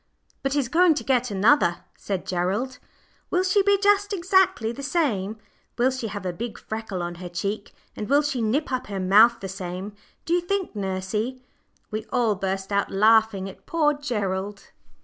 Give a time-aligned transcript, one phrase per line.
[0.41, 2.79] "But he's going to get another," said Gerald.
[3.29, 5.37] "Will she be just exactly the same
[5.77, 8.99] will she have a big freckle on her cheek, and will she nip up her
[8.99, 9.93] mouth the same,
[10.25, 11.43] do you think, nursey?"
[11.91, 14.71] We all burst out laughing at poor Gerald.